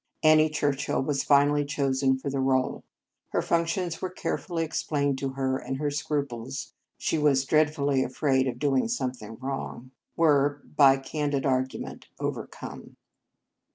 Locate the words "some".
8.87-9.11